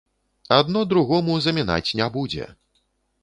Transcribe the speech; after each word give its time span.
Адно 0.55 0.81
другому 0.93 1.35
замінаць 1.47 1.95
не 1.99 2.07
будзе. 2.17 2.47